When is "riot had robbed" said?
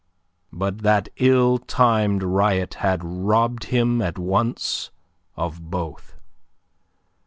2.23-3.65